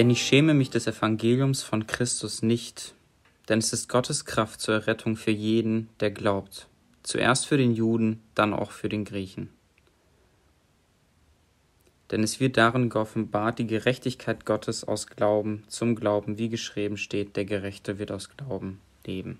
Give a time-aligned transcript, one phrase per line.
[0.00, 2.94] Denn ich schäme mich des Evangeliums von Christus nicht,
[3.50, 6.68] denn es ist Gottes Kraft zur Errettung für jeden, der glaubt,
[7.02, 9.50] zuerst für den Juden, dann auch für den Griechen.
[12.10, 17.36] Denn es wird darin geoffenbart die Gerechtigkeit Gottes aus Glauben zum Glauben, wie geschrieben steht,
[17.36, 19.38] der Gerechte wird aus Glauben leben.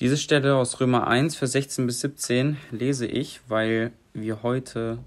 [0.00, 4.98] Diese Stelle aus Römer 1, Vers 16 bis 17 lese ich, weil wir heute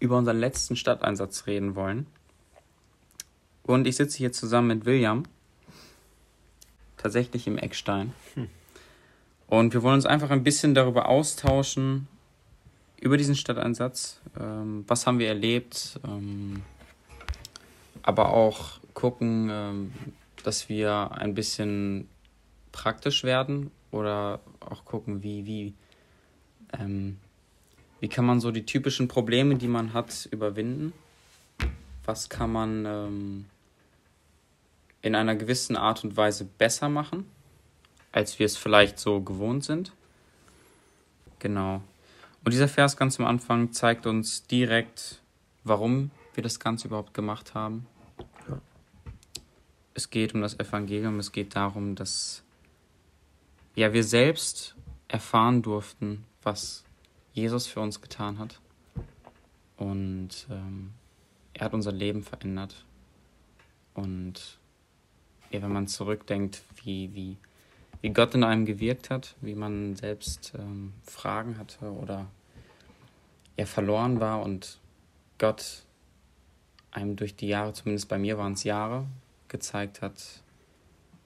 [0.00, 2.06] über unseren letzten Stadteinsatz reden wollen.
[3.62, 5.24] Und ich sitze hier zusammen mit William,
[6.96, 8.12] tatsächlich im Eckstein.
[8.34, 8.48] Hm.
[9.46, 12.08] Und wir wollen uns einfach ein bisschen darüber austauschen,
[13.00, 14.20] über diesen Stadteinsatz.
[14.38, 16.00] Ähm, was haben wir erlebt?
[16.04, 16.62] Ähm,
[18.02, 19.92] aber auch gucken, ähm,
[20.42, 22.08] dass wir ein bisschen
[22.72, 25.74] praktisch werden oder auch gucken, wie, wie,
[26.78, 27.18] ähm,
[28.04, 30.92] wie kann man so die typischen Probleme, die man hat, überwinden?
[32.04, 33.46] Was kann man ähm,
[35.00, 37.24] in einer gewissen Art und Weise besser machen,
[38.12, 39.92] als wir es vielleicht so gewohnt sind?
[41.38, 41.76] Genau.
[42.44, 45.22] Und dieser Vers ganz am Anfang zeigt uns direkt,
[45.62, 47.86] warum wir das Ganze überhaupt gemacht haben.
[48.46, 48.60] Ja.
[49.94, 52.42] Es geht um das Evangelium, es geht darum, dass
[53.74, 54.76] ja, wir selbst
[55.08, 56.83] erfahren durften, was
[57.34, 58.60] Jesus für uns getan hat.
[59.76, 60.92] Und ähm,
[61.52, 62.84] er hat unser Leben verändert.
[63.92, 64.58] Und
[65.50, 67.36] ja, wenn man zurückdenkt, wie, wie,
[68.00, 72.26] wie Gott in einem gewirkt hat, wie man selbst ähm, Fragen hatte oder
[73.56, 74.78] er verloren war und
[75.38, 75.82] Gott
[76.90, 79.06] einem durch die Jahre, zumindest bei mir waren es Jahre,
[79.48, 80.42] gezeigt hat,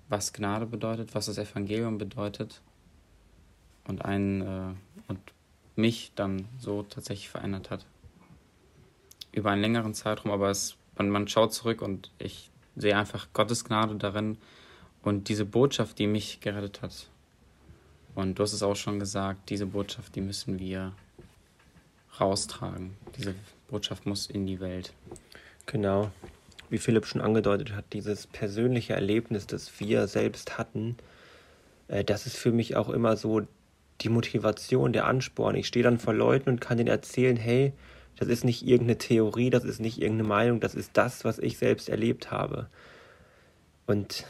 [0.09, 2.63] was Gnade bedeutet, was das Evangelium bedeutet
[3.87, 4.75] und einen äh,
[5.09, 5.21] und
[5.79, 7.87] mich dann so tatsächlich verändert hat.
[9.33, 13.65] Über einen längeren Zeitraum, aber es, man, man schaut zurück und ich sehe einfach Gottes
[13.65, 14.39] Gnade darin
[15.03, 17.09] und diese Botschaft, die mich gerettet hat.
[18.15, 20.93] Und du hast es auch schon gesagt, diese Botschaft, die müssen wir
[22.21, 22.97] raustragen.
[23.17, 23.35] Diese
[23.69, 24.93] Botschaft muss in die Welt.
[25.67, 26.11] Genau
[26.71, 30.97] wie Philipp schon angedeutet hat, dieses persönliche Erlebnis, das wir selbst hatten,
[31.89, 33.47] äh, das ist für mich auch immer so
[34.01, 35.57] die Motivation, der Ansporn.
[35.57, 37.73] Ich stehe dann vor Leuten und kann denen erzählen, hey,
[38.17, 41.59] das ist nicht irgendeine Theorie, das ist nicht irgendeine Meinung, das ist das, was ich
[41.59, 42.69] selbst erlebt habe.
[43.87, 44.27] Und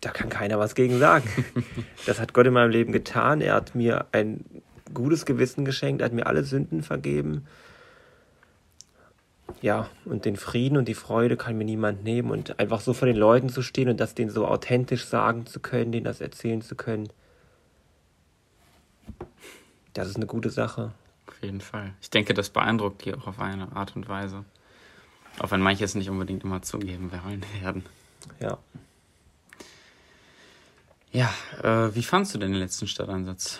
[0.00, 1.28] da kann keiner was gegen sagen.
[2.06, 3.40] Das hat Gott in meinem Leben getan.
[3.40, 4.44] Er hat mir ein
[4.94, 7.46] gutes Gewissen geschenkt, er hat mir alle Sünden vergeben
[9.62, 13.06] ja, und den Frieden und die Freude kann mir niemand nehmen und einfach so vor
[13.06, 16.62] den Leuten zu stehen und das denen so authentisch sagen zu können, denen das erzählen
[16.62, 17.08] zu können,
[19.94, 20.92] das ist eine gute Sache.
[21.26, 21.92] Auf jeden Fall.
[22.00, 24.44] Ich denke, das beeindruckt die auch auf eine Art und Weise.
[25.38, 27.84] Auch wenn manche es nicht unbedingt immer zugeben wollen werden.
[28.40, 28.58] Ja.
[31.12, 31.32] Ja,
[31.62, 33.58] äh, wie fandst du denn den letzten Stadteinsatz?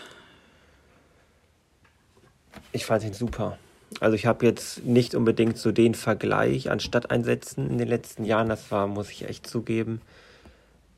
[2.72, 3.59] Ich fand ihn super.
[3.99, 8.49] Also ich habe jetzt nicht unbedingt so den Vergleich an Stadteinsätzen in den letzten Jahren,
[8.49, 10.00] das war, muss ich echt zugeben,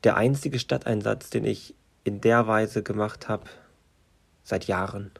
[0.03, 1.73] der einzige Stadteinsatz, den ich
[2.03, 3.45] in der Weise gemacht habe,
[4.43, 5.11] seit Jahren.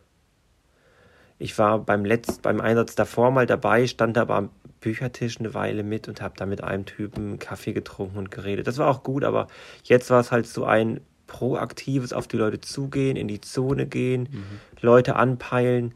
[1.40, 5.84] Ich war beim letzt, beim Einsatz davor mal dabei, stand aber am Büchertisch eine Weile
[5.84, 8.68] mit und habe da mit einem Typen Kaffee getrunken und geredet.
[8.68, 9.48] Das war auch gut, aber
[9.84, 14.28] jetzt war es halt so ein proaktives auf die Leute zugehen, in die Zone gehen,
[14.32, 14.60] mhm.
[14.82, 15.96] Leute anpeilen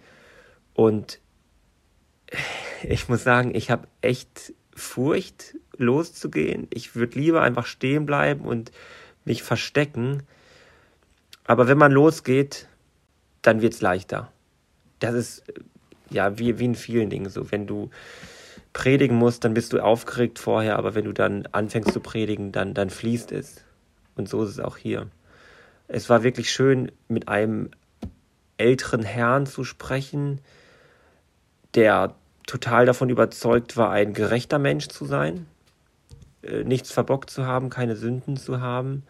[0.74, 1.20] und
[2.84, 6.68] ich muss sagen, ich habe echt Furcht, loszugehen.
[6.72, 8.72] Ich würde lieber einfach stehen bleiben und
[9.26, 10.24] mich verstecken.
[11.46, 12.68] Aber wenn man losgeht,
[13.48, 14.32] dann wird es leichter.
[15.00, 15.44] Das ist
[16.10, 17.52] ja wie, wie in vielen Dingen so.
[17.52, 17.90] Wenn du
[18.74, 22.74] predigen musst, dann bist du aufgeregt vorher, aber wenn du dann anfängst zu predigen, dann,
[22.74, 23.64] dann fließt es.
[24.16, 25.08] Und so ist es auch hier.
[25.88, 27.72] Es war wirklich schön, mit einem
[28.58, 30.42] älteren Herrn zu sprechen,
[31.76, 35.46] der total davon überzeugt war, ein gerechter Mensch zu sein,
[36.42, 39.04] äh, nichts verbockt zu haben, keine Sünden zu haben.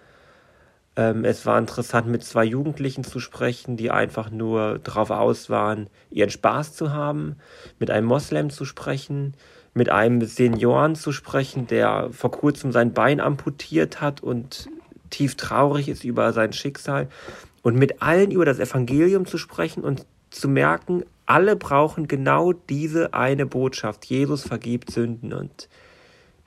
[0.97, 5.89] Ähm, es war interessant, mit zwei Jugendlichen zu sprechen, die einfach nur darauf aus waren,
[6.09, 7.35] ihren Spaß zu haben,
[7.79, 9.35] mit einem Moslem zu sprechen,
[9.75, 14.67] mit einem Senioren zu sprechen, der vor kurzem sein Bein amputiert hat und
[15.11, 17.07] tief traurig ist über sein Schicksal
[17.61, 23.13] und mit allen über das Evangelium zu sprechen und zu merken, alle brauchen genau diese
[23.13, 24.05] eine Botschaft.
[24.05, 25.69] Jesus vergibt Sünden und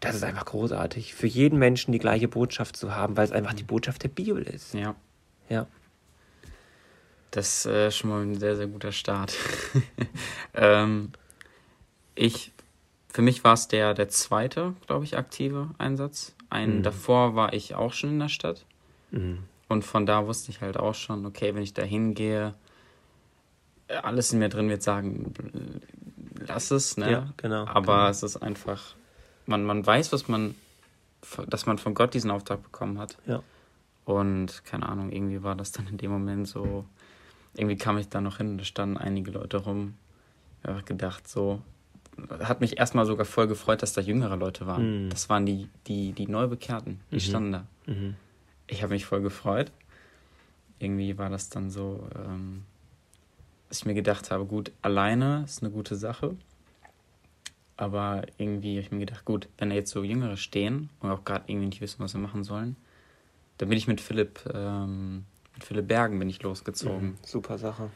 [0.00, 1.14] das ist einfach großartig.
[1.14, 4.43] Für jeden Menschen die gleiche Botschaft zu haben, weil es einfach die Botschaft der Bibel
[4.43, 4.75] ist.
[4.75, 4.94] Ja.
[5.49, 5.67] Ja.
[7.31, 9.35] Das ist äh, schon mal ein sehr, sehr guter Start.
[10.55, 11.12] ähm,
[12.14, 12.52] ich
[13.12, 16.35] für mich war es der, der zweite, glaube ich, aktive Einsatz.
[16.49, 16.82] Ein Mhm.
[16.82, 18.64] davor war ich auch schon in der Stadt.
[19.11, 19.41] Mhm.
[19.69, 22.55] Und von da wusste ich halt auch schon, okay, wenn ich da hingehe,
[23.88, 25.32] äh, alles in mir drin wird sagen,
[26.47, 27.11] lass es, ne?
[27.11, 27.67] Ja, genau.
[27.67, 28.08] Aber genau.
[28.08, 28.94] es ist einfach,
[29.50, 30.55] man, man weiß, was man,
[31.49, 33.19] dass man von Gott diesen Auftrag bekommen hat.
[33.26, 33.43] Ja.
[34.06, 36.85] Und keine Ahnung, irgendwie war das dann in dem Moment so,
[37.55, 39.94] irgendwie kam ich da noch hin, da standen einige Leute rum.
[40.62, 41.61] Ich habe gedacht, so,
[42.41, 45.06] hat mich erstmal sogar voll gefreut, dass da jüngere Leute waren.
[45.06, 45.11] Mhm.
[45.11, 47.20] Das waren die, die, die Neubekehrten, die Mhm.
[47.20, 47.67] standen da.
[47.87, 48.14] Mhm.
[48.67, 49.70] Ich habe mich voll gefreut.
[50.79, 52.62] Irgendwie war das dann so, ähm,
[53.69, 56.37] dass ich mir gedacht habe, gut, alleine ist eine gute Sache.
[57.81, 61.25] Aber irgendwie habe ich mir gedacht, gut, wenn da jetzt so Jüngere stehen und auch
[61.25, 62.77] gerade irgendwie nicht wissen, was sie machen sollen,
[63.56, 65.25] dann bin ich mit Philipp, ähm,
[65.55, 67.12] mit Philipp Bergen bin ich losgezogen.
[67.12, 67.17] Mhm.
[67.25, 67.88] Super Sache.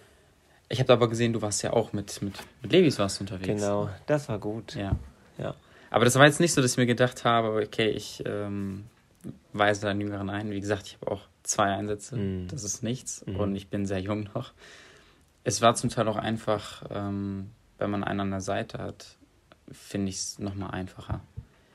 [0.70, 2.32] Ich habe aber gesehen, du warst ja auch mit, mit,
[2.62, 3.46] mit Levis warst unterwegs.
[3.46, 4.74] Genau, das war gut.
[4.74, 4.96] Ja.
[5.36, 5.54] Ja.
[5.90, 8.86] Aber das war jetzt nicht so, dass ich mir gedacht habe, okay, ich ähm,
[9.52, 10.50] weise einen Jüngeren ein.
[10.50, 12.16] Wie gesagt, ich habe auch zwei Einsätze.
[12.16, 12.48] Mhm.
[12.48, 13.22] Das ist nichts.
[13.26, 13.36] Mhm.
[13.36, 14.54] Und ich bin sehr jung noch.
[15.44, 19.18] Es war zum Teil auch einfach, ähm, wenn man einen an der Seite hat,
[19.72, 21.20] finde ich es nochmal einfacher.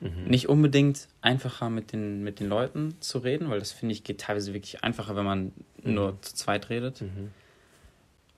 [0.00, 0.24] Mhm.
[0.24, 4.20] Nicht unbedingt einfacher mit den, mit den Leuten zu reden, weil das finde ich geht
[4.22, 5.52] teilweise wirklich einfacher, wenn man
[5.82, 5.94] Mhm.
[5.94, 7.00] nur zu zweit redet.
[7.02, 7.30] Mhm.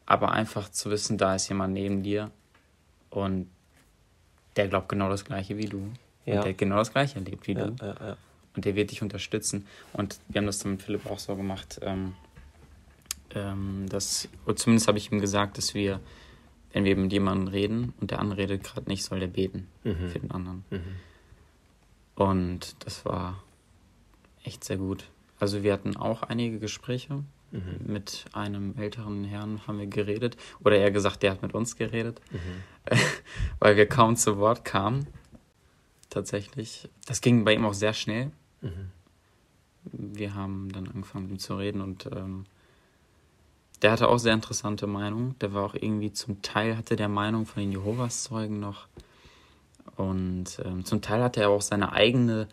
[0.07, 2.31] Aber einfach zu wissen, da ist jemand neben dir
[3.11, 3.49] und
[4.57, 5.89] der glaubt genau das Gleiche wie du.
[6.27, 6.37] Ja.
[6.37, 7.85] Und der genau das Gleiche erlebt wie Ja, du.
[7.85, 8.17] ja.
[8.55, 9.67] Und der wird dich unterstützen.
[9.93, 12.15] Und wir haben das dann mit Philipp auch so gemacht, ähm,
[13.35, 16.01] ähm, dass, oder zumindest habe ich ihm gesagt, dass wir,
[16.73, 20.09] wenn wir mit jemandem reden und der andere redet gerade nicht, soll der beten Mhm.
[20.09, 20.65] für den anderen.
[20.71, 20.81] Mhm.
[22.15, 23.43] Und das war
[24.45, 25.05] echt sehr gut.
[25.39, 27.25] Also wir hatten auch einige Gespräche.
[27.51, 27.81] Mhm.
[27.85, 30.37] Mit einem älteren Herrn haben wir geredet.
[30.65, 32.21] Oder eher gesagt, der hat mit uns geredet.
[32.31, 32.97] Mhm.
[33.59, 35.07] weil wir kaum zu Wort kamen.
[36.11, 36.89] Tatsächlich.
[37.07, 38.31] Das ging bei ihm auch sehr schnell.
[38.61, 38.91] Mhm.
[39.85, 42.45] Wir haben dann angefangen, mit ihm zu reden und ähm,
[43.83, 45.37] der hatte auch sehr interessante Meinungen.
[45.41, 48.87] Der war auch irgendwie zum Teil hatte der Meinung von den Jehovas Zeugen noch.
[49.97, 52.49] Und ähm, zum Teil hatte er auch seine eigene,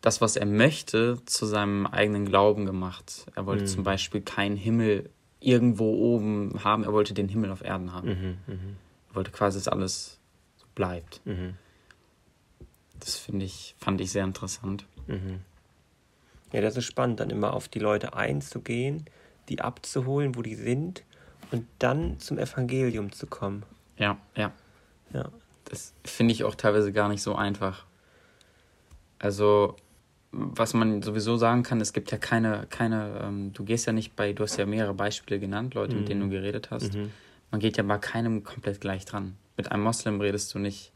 [0.00, 3.26] das, was er möchte, zu seinem eigenen Glauben gemacht.
[3.34, 3.68] Er wollte Mhm.
[3.68, 5.08] zum Beispiel keinen Himmel
[5.40, 8.08] irgendwo oben haben, er wollte den Himmel auf Erden haben.
[8.08, 8.38] Mhm.
[8.54, 8.76] Mhm.
[9.10, 10.18] Er wollte quasi, dass alles
[10.58, 11.20] so bleibt.
[11.24, 11.54] Mhm.
[13.00, 14.84] Das finde ich, fand ich sehr interessant.
[15.06, 15.40] Mhm.
[16.52, 19.06] Ja, das ist spannend, dann immer auf die Leute einzugehen,
[19.56, 21.02] die abzuholen, wo die sind
[21.50, 23.62] und dann zum Evangelium zu kommen.
[23.98, 24.52] Ja, ja.
[25.12, 25.28] Ja.
[25.66, 27.84] Das finde ich auch teilweise gar nicht so einfach.
[29.18, 29.76] Also,
[30.32, 34.16] was man sowieso sagen kann, es gibt ja keine, keine, ähm, du gehst ja nicht
[34.16, 36.08] bei, du hast ja mehrere Beispiele genannt, Leute, mit Mhm.
[36.08, 36.94] denen du geredet hast.
[36.94, 37.10] Mhm.
[37.50, 39.36] Man geht ja bei keinem komplett gleich dran.
[39.58, 40.92] Mit einem Moslem redest du nicht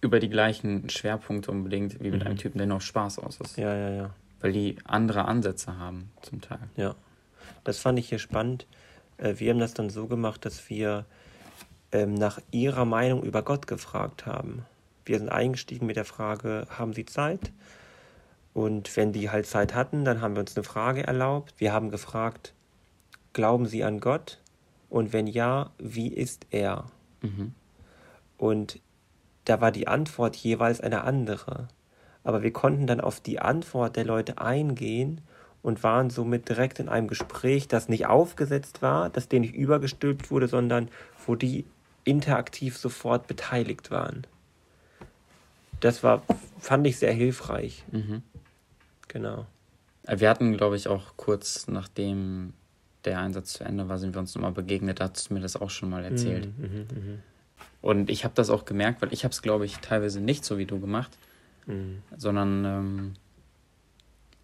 [0.00, 2.26] über die gleichen Schwerpunkte unbedingt wie mit Mhm.
[2.26, 3.56] einem Typen, der auf Spaß aus ist.
[3.56, 4.10] Ja, ja, ja.
[4.42, 6.68] Weil die andere Ansätze haben, zum Teil.
[6.76, 6.94] Ja,
[7.64, 8.66] das fand ich hier spannend.
[9.16, 11.06] Äh, Wir haben das dann so gemacht, dass wir
[11.92, 14.66] ähm, nach ihrer Meinung über Gott gefragt haben.
[15.04, 17.52] Wir sind eingestiegen mit der Frage, haben Sie Zeit?
[18.54, 21.54] Und wenn die halt Zeit hatten, dann haben wir uns eine Frage erlaubt.
[21.58, 22.52] Wir haben gefragt,
[23.32, 24.40] glauben Sie an Gott?
[24.90, 26.86] Und wenn ja, wie ist er?
[27.22, 27.54] Mhm.
[28.36, 28.80] Und
[29.44, 31.68] da war die Antwort jeweils eine andere.
[32.24, 35.20] Aber wir konnten dann auf die Antwort der Leute eingehen
[35.62, 40.30] und waren somit direkt in einem Gespräch, das nicht aufgesetzt war, das denen nicht übergestülpt
[40.30, 40.88] wurde, sondern
[41.26, 41.64] wo die
[42.04, 44.26] interaktiv sofort beteiligt waren.
[45.80, 46.22] Das war,
[46.58, 47.84] fand ich sehr hilfreich.
[47.90, 48.22] Mhm.
[49.08, 49.46] Genau.
[50.06, 52.52] Äh, Wir hatten, glaube ich, auch kurz nachdem
[53.04, 55.00] der Einsatz zu Ende war, sind wir uns nochmal begegnet.
[55.00, 56.46] Da hast du mir das auch schon mal erzählt.
[56.56, 57.18] Mhm, mhm,
[57.80, 60.56] Und ich habe das auch gemerkt, weil ich habe es, glaube ich, teilweise nicht so
[60.58, 61.10] wie du gemacht,
[61.66, 63.14] mhm, sondern ähm,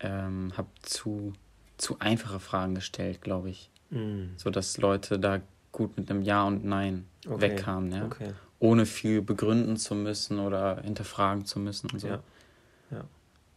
[0.00, 1.32] ähm, habe zu,
[1.76, 3.70] zu einfache Fragen gestellt, glaube ich.
[3.90, 4.32] mhm.
[4.36, 5.40] So dass Leute da
[5.72, 8.06] gut mit einem Ja und Nein Okay, wegkamen, ja.
[8.06, 8.32] Okay.
[8.60, 12.08] Ohne viel begründen zu müssen oder hinterfragen zu müssen und so.
[12.08, 12.22] Ja.
[12.90, 13.04] Ja.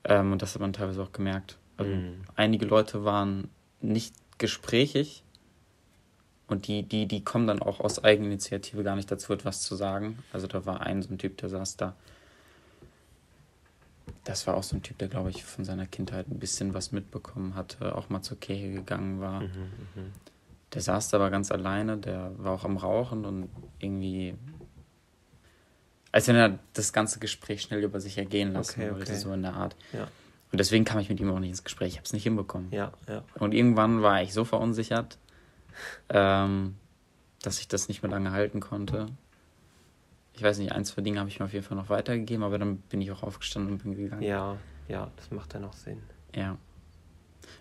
[0.04, 1.58] Ähm, und das hat man teilweise auch gemerkt.
[1.78, 2.22] Also Mhm.
[2.36, 3.50] einige Leute waren
[3.80, 5.24] nicht gesprächig
[6.48, 10.20] und die, die, die kommen dann auch aus Eigeninitiative gar nicht dazu, etwas zu sagen.
[10.34, 11.96] Also da war ein so ein Typ, der saß da.
[14.24, 16.92] Das war auch so ein Typ, der, glaube ich, von seiner Kindheit ein bisschen was
[16.92, 19.42] mitbekommen hatte, auch mal zur Kirche gegangen war.
[19.42, 19.48] Mhm,
[19.96, 20.12] mhm.
[20.74, 23.50] Der saß da aber ganz alleine, der war auch am Rauchen und
[23.80, 24.36] irgendwie.
[26.12, 29.20] Als wenn er das ganze Gespräch schnell über sich ergehen lassen Okay, wollte, okay.
[29.20, 29.76] so in der Art.
[29.94, 30.08] Ja.
[30.52, 31.94] Und deswegen kam ich mit ihm auch nicht ins Gespräch.
[31.94, 32.70] Ich habe es nicht hinbekommen.
[32.72, 33.24] Ja, ja.
[33.36, 35.18] Und irgendwann war ich so verunsichert,
[36.10, 36.76] ähm,
[37.42, 39.08] dass ich das nicht mehr lange halten konnte.
[40.42, 42.58] Ich weiß nicht, ein, zwei Dinge habe ich mir auf jeden Fall noch weitergegeben, aber
[42.58, 44.24] dann bin ich auch aufgestanden und bin gegangen.
[44.24, 44.58] Ja,
[44.88, 46.02] ja, das macht dann auch Sinn.
[46.36, 46.58] Ja.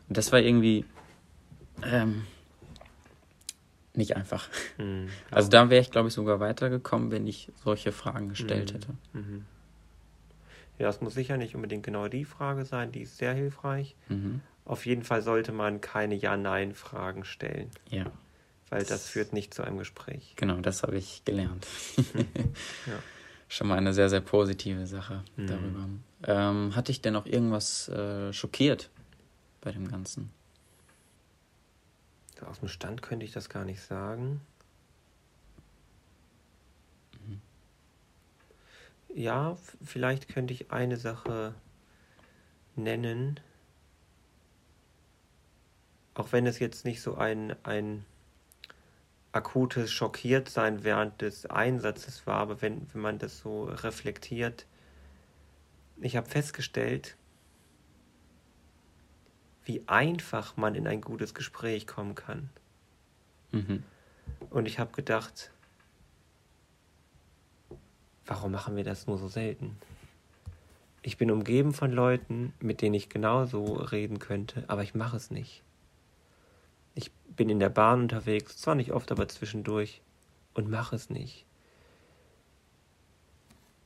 [0.08, 0.86] Und das war irgendwie
[1.82, 2.24] ähm,
[3.92, 4.48] nicht einfach.
[4.78, 5.10] Mhm.
[5.30, 8.74] Also da wäre ich, glaube ich, sogar weitergekommen, wenn ich solche Fragen gestellt Mhm.
[8.76, 8.88] hätte.
[9.12, 9.44] Mhm.
[10.78, 13.94] Ja, es muss sicher nicht unbedingt genau die Frage sein, die ist sehr hilfreich.
[14.08, 14.40] Mhm.
[14.64, 18.06] Auf jeden Fall sollte man keine Ja-Nein-Fragen stellen, Ja,
[18.70, 20.34] weil das führt nicht zu einem Gespräch.
[20.36, 21.66] genau, das habe ich gelernt.
[22.86, 22.98] Ja.
[23.48, 25.46] Schon mal eine sehr, sehr positive Sache Mhm.
[25.48, 25.88] darüber.
[26.22, 28.90] Ähm, hat dich denn noch irgendwas äh, schockiert
[29.60, 30.30] bei dem Ganzen?
[32.38, 34.40] So, aus dem Stand könnte ich das gar nicht sagen.
[39.14, 41.54] Ja, f- vielleicht könnte ich eine Sache
[42.76, 43.40] nennen.
[46.14, 48.04] Auch wenn es jetzt nicht so ein, ein
[49.32, 54.66] akutes Schockiertsein während des Einsatzes war, aber wenn, wenn man das so reflektiert,
[56.00, 57.16] ich habe festgestellt,
[59.64, 62.50] wie einfach man in ein gutes Gespräch kommen kann.
[63.52, 63.82] Mhm.
[64.48, 65.52] Und ich habe gedacht,
[68.26, 69.76] warum machen wir das nur so selten?
[71.02, 75.30] Ich bin umgeben von Leuten, mit denen ich genauso reden könnte, aber ich mache es
[75.30, 75.62] nicht.
[77.00, 80.02] Ich bin in der Bahn unterwegs, zwar nicht oft, aber zwischendurch
[80.52, 81.46] und mache es nicht.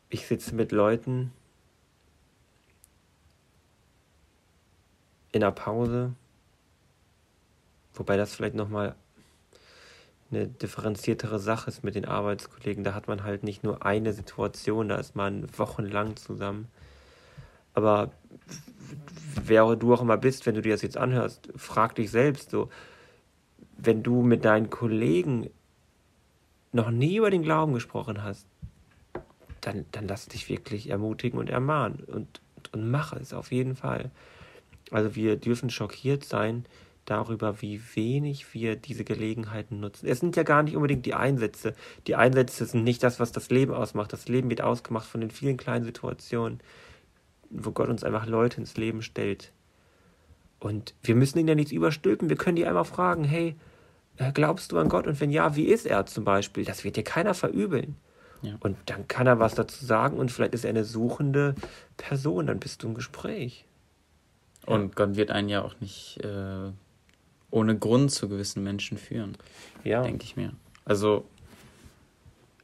[0.08, 1.32] Ich sitze mit Leuten
[5.30, 6.14] in der Pause,
[7.94, 8.96] wobei das vielleicht nochmal
[10.32, 12.82] eine differenziertere Sache ist mit den Arbeitskollegen.
[12.82, 16.66] Da hat man halt nicht nur eine Situation, da ist man wochenlang zusammen.
[17.74, 18.10] Aber
[19.44, 22.70] wer du auch immer bist, wenn du dir das jetzt anhörst, frag dich selbst so,
[23.76, 25.50] wenn du mit deinen Kollegen
[26.72, 28.46] noch nie über den Glauben gesprochen hast,
[29.60, 33.76] dann, dann lass dich wirklich ermutigen und ermahnen und, und, und mach es auf jeden
[33.76, 34.10] Fall.
[34.90, 36.66] Also wir dürfen schockiert sein
[37.04, 40.06] darüber, wie wenig wir diese Gelegenheiten nutzen.
[40.06, 41.74] Es sind ja gar nicht unbedingt die Einsätze.
[42.06, 44.12] Die Einsätze sind nicht das, was das Leben ausmacht.
[44.12, 46.60] Das Leben wird ausgemacht von den vielen kleinen Situationen,
[47.50, 49.52] wo Gott uns einfach Leute ins Leben stellt.
[50.64, 52.30] Und wir müssen ihnen ja nichts überstülpen.
[52.30, 53.54] Wir können die einmal fragen, hey,
[54.16, 55.06] äh, glaubst du an Gott?
[55.06, 56.64] Und wenn ja, wie ist er zum Beispiel?
[56.64, 57.96] Das wird dir keiner verübeln.
[58.40, 58.54] Ja.
[58.60, 61.54] Und dann kann er was dazu sagen und vielleicht ist er eine suchende
[61.98, 63.66] Person, dann bist du im Gespräch.
[64.64, 66.70] Und Gott wird einen ja auch nicht äh,
[67.50, 69.36] ohne Grund zu gewissen Menschen führen,
[69.82, 70.02] Ja.
[70.02, 70.54] denke ich mir.
[70.86, 71.26] Also,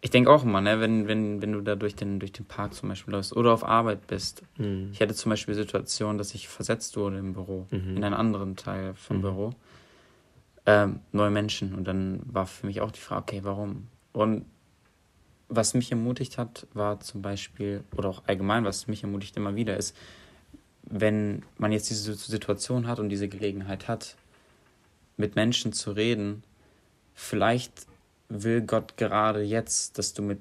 [0.03, 2.75] ich denke auch immer, ne, wenn, wenn, wenn du da durch den, durch den Park
[2.75, 4.43] zum Beispiel läufst oder auf Arbeit bist.
[4.57, 4.91] Mhm.
[4.93, 7.97] Ich hatte zum Beispiel die Situation, dass ich versetzt wurde im Büro, Mhm.
[7.99, 9.23] in einen anderen Teil vom Mhm.
[9.23, 9.51] Büro.
[10.67, 11.75] Ähm, neue Menschen.
[11.75, 13.89] Und dann war für mich auch die Frage, okay, warum?
[14.13, 14.47] Und
[15.49, 19.77] was mich ermutigt hat, war zum Beispiel, oder auch allgemein, was mich ermutigt immer wieder,
[19.77, 19.97] ist,
[20.83, 24.17] wenn man jetzt diese Situation hat und diese Gelegenheit hat,
[25.17, 26.43] mit Menschen zu reden,
[27.15, 27.87] vielleicht
[28.31, 30.41] will Gott gerade jetzt, dass du mit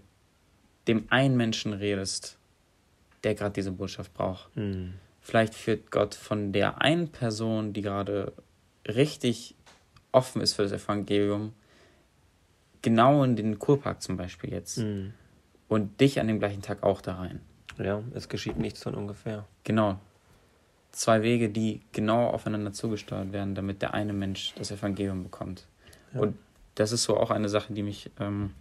[0.88, 2.38] dem einen Menschen redest,
[3.24, 4.56] der gerade diese Botschaft braucht.
[4.56, 4.94] Mhm.
[5.22, 8.32] Vielleicht führt Gott von der einen Person, die gerade
[8.88, 9.56] richtig
[10.12, 11.54] offen ist für das Evangelium,
[12.82, 15.14] genau in den Kurpark zum Beispiel jetzt Mhm.
[15.68, 17.42] und dich an dem gleichen Tag auch da rein.
[17.78, 19.46] Ja, es geschieht nichts von ungefähr.
[19.64, 20.00] Genau.
[20.92, 25.68] Zwei Wege, die genau aufeinander zugesteuert werden, damit der eine Mensch das Evangelium bekommt.
[26.14, 26.22] Ja.
[26.22, 26.36] Und
[26.80, 28.54] das ist so auch eine Sache, die mich, ähm,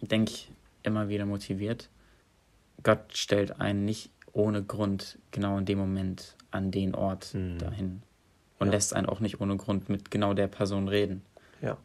[0.00, 0.50] denke ich,
[0.82, 1.88] immer wieder motiviert.
[2.82, 7.58] Gott stellt einen nicht ohne Grund genau in dem Moment an den Ort Mhm.
[7.58, 8.02] dahin.
[8.58, 8.72] Und Ja.
[8.72, 11.22] lässt einen auch nicht ohne Grund mit genau der Person reden.
[11.60, 11.76] Ja.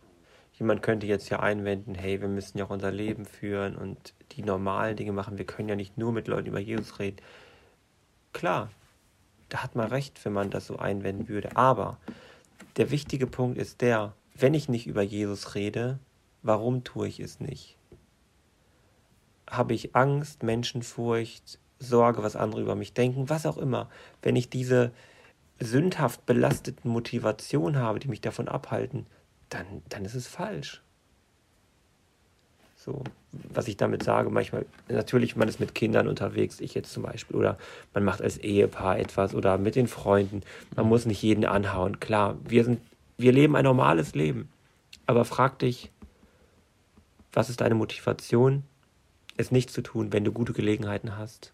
[0.54, 4.42] Jemand könnte jetzt ja einwenden, hey, wir müssen ja auch unser Leben führen und die
[4.42, 5.38] normalen Dinge machen.
[5.38, 7.18] Wir können ja nicht nur mit Leuten über Jesus reden.
[8.34, 8.72] Klar,
[9.50, 11.56] da hat man recht, wenn man das so einwenden würde.
[11.56, 12.00] Aber
[12.78, 16.00] der wichtige Punkt ist der, wenn ich nicht über Jesus rede,
[16.44, 17.78] warum tue ich es nicht?
[19.50, 23.90] Habe ich Angst, Menschenfurcht, Sorge, was andere über mich denken, was auch immer.
[24.22, 24.92] Wenn ich diese
[25.60, 29.06] sündhaft belasteten Motivationen habe, die mich davon abhalten,
[29.50, 30.82] dann, dann ist es falsch.
[32.76, 37.04] So, was ich damit sage, manchmal, natürlich, man ist mit Kindern unterwegs, ich jetzt zum
[37.04, 37.58] Beispiel, oder
[37.94, 40.42] man macht als Ehepaar etwas oder mit den Freunden.
[40.76, 42.00] Man muss nicht jeden anhauen.
[42.00, 42.80] Klar, wir sind,
[43.18, 44.50] wir leben ein normales Leben.
[45.06, 45.92] Aber frag dich,
[47.34, 48.64] was ist deine Motivation,
[49.38, 51.52] es nicht zu tun, wenn du gute Gelegenheiten hast?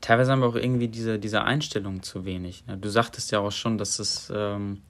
[0.00, 2.66] Teilweise haben wir auch irgendwie diese, diese Einstellung zu wenig.
[2.66, 2.78] Ne?
[2.78, 4.80] Du sagtest ja auch schon, dass es ähm,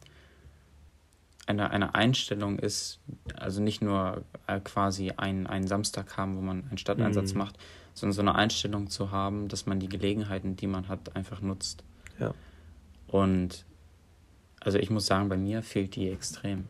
[1.47, 3.01] eine, eine Einstellung ist,
[3.37, 7.39] also nicht nur äh, quasi einen, einen Samstag haben, wo man einen Stadteinsatz Mhm.
[7.39, 7.59] macht,
[7.95, 11.83] sondern so eine Einstellung zu haben, dass man die Gelegenheiten, die man hat, einfach nutzt.
[12.21, 12.33] Ja.
[13.09, 13.65] Und
[14.65, 16.65] also ich muss sagen, bei mir fehlt die extrem.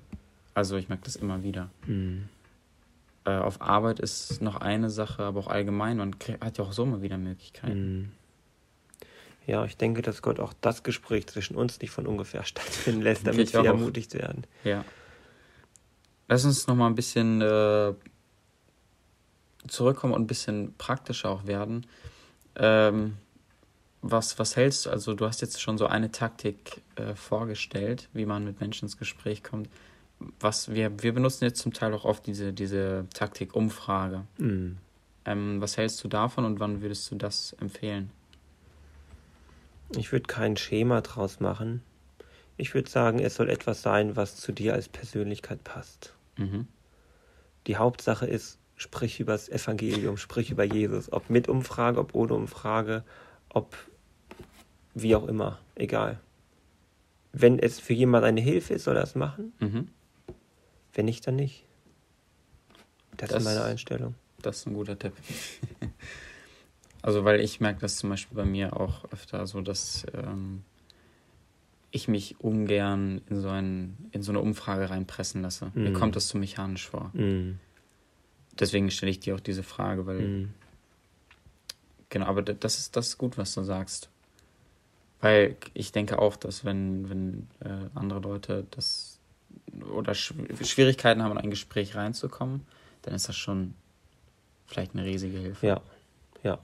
[0.54, 1.70] Also ich merke das immer wieder.
[1.87, 2.28] Mhm.
[3.25, 6.84] Äh, auf Arbeit ist noch eine Sache, aber auch allgemein, man hat ja auch so
[6.84, 7.99] mal wieder Möglichkeiten.
[7.99, 8.12] Mhm.
[9.46, 13.26] Ja, ich denke, dass Gott auch das Gespräch zwischen uns nicht von ungefähr stattfinden lässt,
[13.26, 13.62] damit Ich auch.
[13.62, 14.44] wir ermutigt werden.
[14.64, 14.84] Ja.
[16.28, 17.92] Lass uns noch mal ein bisschen äh,
[19.68, 21.87] zurückkommen und ein bisschen praktischer auch werden.
[22.56, 23.16] Ähm,
[24.02, 24.90] was, was hältst du?
[24.90, 28.99] Also, du hast jetzt schon so eine Taktik äh, vorgestellt, wie man mit Menschen ins
[28.99, 29.68] Gespräch kommt.
[30.40, 34.25] Was wir, wir benutzen jetzt zum Teil auch oft diese, diese Taktik Umfrage.
[34.38, 34.78] Mhm.
[35.25, 38.11] Ähm, was hältst du davon und wann würdest du das empfehlen?
[39.97, 41.82] Ich würde kein Schema draus machen.
[42.56, 46.14] Ich würde sagen, es soll etwas sein, was zu dir als Persönlichkeit passt.
[46.37, 46.66] Mhm.
[47.66, 51.12] Die Hauptsache ist, sprich über das Evangelium, sprich über Jesus.
[51.12, 53.04] Ob mit Umfrage, ob ohne Umfrage,
[53.49, 53.76] ob
[54.94, 56.20] wie auch immer, egal.
[57.32, 59.52] Wenn es für jemand eine Hilfe ist, soll er es machen.
[59.61, 59.88] Mhm.
[60.92, 61.64] Wenn nicht, dann nicht.
[63.16, 64.14] Das, Das- ist meine Einstellung.
[64.42, 65.12] Das ist ein guter Tipp.
[67.02, 70.62] also, weil ich merke das zum Beispiel bei mir auch öfter so, dass ähm,
[71.90, 75.70] ich mich ungern in so, ein, in so eine Umfrage reinpressen lasse.
[75.75, 75.94] Mir Mhm.
[75.94, 77.11] kommt das zu mechanisch vor.
[77.14, 77.58] Mhm.
[78.58, 80.54] Deswegen stelle ich dir auch diese Frage, weil, Mhm.
[82.11, 84.11] genau, aber das ist, das ist gut, was du sagst.
[85.22, 89.18] Weil ich denke auch, dass wenn, wenn äh, andere Leute das
[89.94, 92.66] oder Sch Schwierigkeiten haben, in ein Gespräch reinzukommen,
[93.02, 93.72] dann ist das schon
[94.66, 95.66] vielleicht eine riesige Hilfe.
[95.66, 95.80] Ja,
[96.42, 96.58] ja,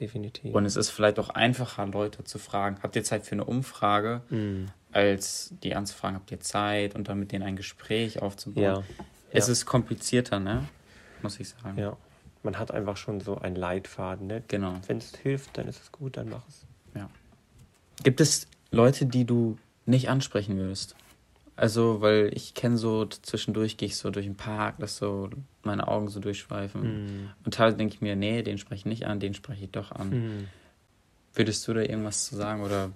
[0.00, 0.54] definitiv.
[0.54, 4.22] Und es ist vielleicht auch einfacher, Leute zu fragen, habt ihr Zeit für eine Umfrage,
[4.30, 4.66] Mhm.
[4.92, 8.62] als die anzufragen, habt ihr Zeit und dann mit denen ein Gespräch aufzubauen.
[8.64, 8.82] Ja,
[9.30, 9.52] Es ja.
[9.52, 10.68] ist komplizierter, ne?
[11.22, 11.78] Muss ich sagen.
[11.78, 11.96] ja.
[12.42, 14.26] Man hat einfach schon so einen Leitfaden.
[14.26, 14.42] Ne?
[14.48, 14.74] Genau.
[14.86, 16.66] Wenn es hilft, dann ist es gut, dann mach es.
[18.02, 20.94] Gibt es Leute, die du nicht ansprechen würdest?
[21.56, 25.30] Also, weil ich kenne so, zwischendurch gehe ich so durch den Park, dass so
[25.62, 26.82] meine Augen so durchschweifen.
[26.82, 27.30] Mhm.
[27.44, 29.92] Und teilweise denke ich mir, nee, den spreche ich nicht an, den spreche ich doch
[29.92, 30.10] an.
[30.10, 30.48] Mhm.
[31.34, 32.90] Würdest du da irgendwas zu sagen oder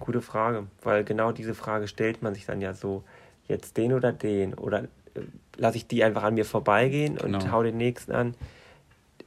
[0.00, 3.04] Gute Frage, weil genau diese Frage stellt man sich dann ja so,
[3.46, 4.84] jetzt den oder den oder
[5.14, 5.20] äh,
[5.56, 7.52] lasse ich die einfach an mir vorbeigehen und Genau.
[7.52, 8.34] hau den nächsten an.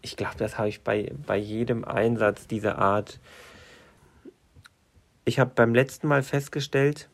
[0.01, 3.19] Ich glaube, das habe ich bei, bei jedem Einsatz dieser Art.
[5.25, 7.09] Ich habe beim letzten Mal festgestellt,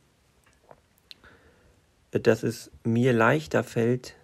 [2.11, 4.15] dass es mir leichter fällt,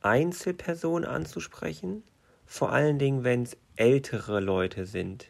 [0.00, 2.02] Einzelpersonen anzusprechen,
[2.46, 5.28] vor allen Dingen, wenn es ältere Leute sind.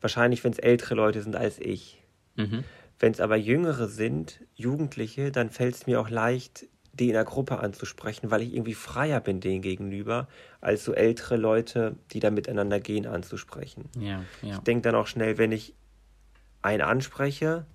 [0.00, 2.02] Wahrscheinlich, wenn es ältere Leute sind als ich.
[2.34, 2.64] mhm.
[2.98, 7.24] Wenn es aber Jüngere sind, Jugendliche, dann fällt es mir auch leicht, die in der
[7.24, 10.28] Gruppe anzusprechen, weil ich irgendwie freier bin denen gegenüber,
[10.60, 13.88] als so ältere Leute, die da miteinander gehen, anzusprechen.
[13.98, 14.54] ja, ja.
[14.54, 15.74] Ich denke dann auch schnell, wenn ich
[16.64, 17.66] einen anspreche,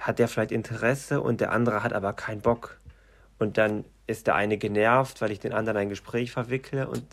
[0.00, 2.78] hat der vielleicht Interesse und der andere hat aber keinen Bock.
[3.38, 7.04] Und dann ist der eine genervt, weil ich den anderen ein Gespräch verwickle und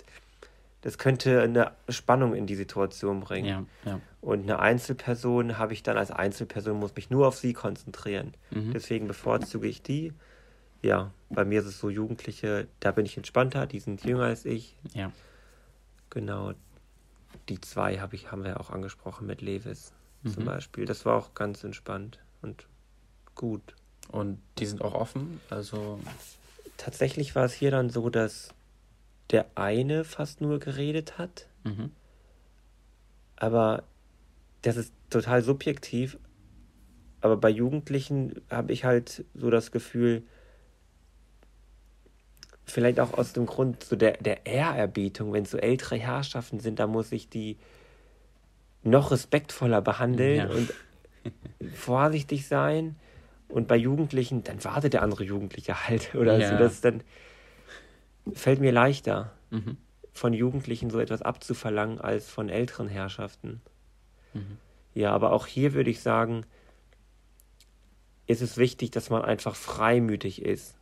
[0.81, 3.67] das könnte eine Spannung in die Situation bringen.
[3.83, 4.01] Ja, ja.
[4.21, 8.35] Und eine Einzelperson habe ich dann als Einzelperson, muss mich nur auf sie konzentrieren.
[8.51, 8.71] Mhm.
[8.71, 10.13] Deswegen bevorzuge ich die.
[10.83, 14.45] Ja, bei mir ist es so Jugendliche, da bin ich entspannter, die sind jünger als
[14.45, 14.77] ich.
[14.93, 15.11] Ja.
[16.11, 16.53] Genau.
[17.49, 19.91] Die zwei habe ich, haben wir auch angesprochen mit Levis
[20.27, 20.47] zum Mhm.
[20.47, 20.85] Beispiel.
[20.85, 22.67] Das war auch ganz entspannt und
[23.35, 23.75] gut.
[24.09, 25.99] Und die sind auch offen, also
[26.77, 28.49] Tatsächlich war es hier dann so, dass
[29.31, 31.91] der eine fast nur geredet hat, mhm.
[33.37, 33.83] aber
[34.61, 36.17] das ist total subjektiv.
[37.21, 40.23] Aber bei Jugendlichen habe ich halt so das Gefühl,
[42.65, 46.79] vielleicht auch aus dem Grund so der, der Ehrerbietung, wenn es so ältere Herrschaften sind,
[46.79, 47.57] da muss ich die
[48.85, 50.47] noch respektvoller behandeln Ja.
[50.55, 50.73] und
[51.73, 52.95] vorsichtig sein.
[53.49, 56.15] Und bei Jugendlichen, dann wartet der andere Jugendliche halt.
[56.15, 56.51] Oder Ja.
[56.51, 57.03] so, das dann
[58.33, 59.77] fällt mir leichter, Mhm.
[60.13, 63.61] von Jugendlichen so etwas abzuverlangen als von älteren Herrschaften.
[64.33, 64.57] Mhm.
[64.93, 66.45] Ja, aber auch hier würde ich sagen,
[68.27, 70.75] ist es wichtig, dass man einfach freimütig ist.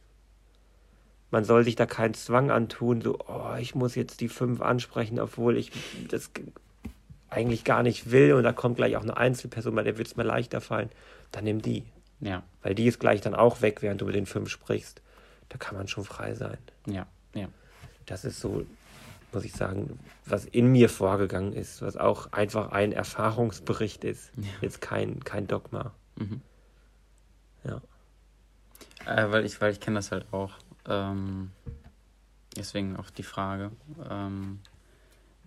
[1.32, 5.20] Man soll sich da keinen Zwang antun, so, oh, ich muss jetzt die fünf ansprechen,
[5.20, 5.72] obwohl ich
[6.10, 6.32] das
[7.34, 10.16] eigentlich gar nicht will und da kommt gleich auch eine Einzelperson, bei der wird es
[10.16, 10.90] mir leichter fallen.
[11.32, 11.84] Dann nimm die,
[12.20, 15.02] Ja, weil die ist gleich dann auch weg, während du mit den fünf sprichst.
[15.50, 16.58] Da kann man schon frei sein.
[16.88, 17.48] ja, ja.
[18.06, 18.66] Das ist so,
[19.32, 24.32] muss ich sagen, was in mir vorgegangen ist, was auch einfach ein Erfahrungsbericht ist.
[24.36, 24.44] Ja.
[24.62, 25.94] Jetzt kein, kein Dogma.
[26.16, 26.42] Mhm.
[27.64, 27.82] Ja.
[29.06, 30.52] Äh, weil ich, weil ich kenne das halt auch.
[30.88, 31.52] Ähm,
[32.58, 33.72] deswegen auch die Frage.
[34.10, 34.60] Ähm,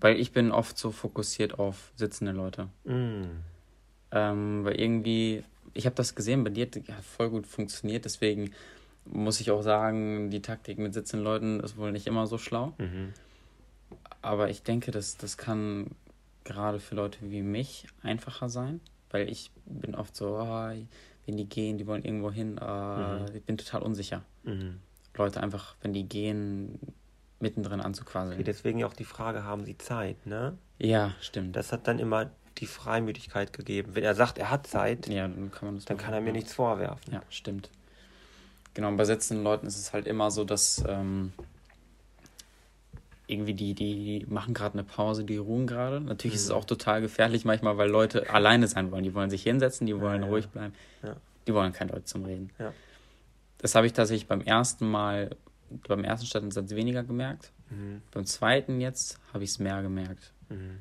[0.00, 2.68] weil ich bin oft so fokussiert auf sitzende Leute.
[2.85, 3.24] Mm.
[4.12, 8.52] Ähm, weil irgendwie, ich habe das gesehen, bei dir hat voll gut funktioniert, deswegen
[9.04, 12.72] muss ich auch sagen, die Taktik mit sitzenden Leuten ist wohl nicht immer so schlau.
[12.78, 13.12] Mhm.
[14.20, 15.90] Aber ich denke, das, das kann
[16.44, 18.80] gerade für Leute wie mich einfacher sein,
[19.11, 20.74] weil ich bin oft so, ah,
[21.26, 23.26] wenn die gehen, die wollen irgendwo hin, äh, Mhm.
[23.35, 24.22] ich bin total unsicher.
[24.44, 24.78] Mhm.
[25.16, 26.78] Leute einfach, wenn die gehen,
[27.40, 28.35] mittendrin anzuquasseln.
[28.35, 30.57] Okay, deswegen auch die Frage, haben Sie Zeit, ne?
[30.79, 31.57] Ja, stimmt.
[31.57, 33.94] Das hat dann immer die Freimütigkeit gegeben.
[33.94, 36.33] Wenn er sagt, er hat Zeit, ja, dann kann man das dann kann er mir
[36.33, 37.12] nichts vorwerfen.
[37.12, 37.70] Ja, stimmt.
[38.75, 41.33] Genau, und bei sitzenden Leuten ist es halt immer so, dass ähm,
[43.27, 46.01] irgendwie die, die machen gerade eine Pause, die ruhen gerade.
[46.01, 46.57] Natürlich ist es Mhm.
[46.57, 49.03] auch total gefährlich manchmal, weil Leute alleine sein wollen.
[49.05, 50.29] Die wollen sich hinsetzen, die wollen ja.
[50.29, 50.75] ruhig bleiben.
[51.03, 51.16] Ja.
[51.46, 52.51] Die wollen keine Leute zum Reden.
[53.59, 55.31] Das habe ich tatsächlich beim ersten Mal,
[55.88, 57.52] beim ersten Stadteinsatz weniger gemerkt.
[57.70, 58.02] Mhm.
[58.12, 60.33] Beim zweiten jetzt habe ich es mehr gemerkt.
[60.48, 60.79] Mhm.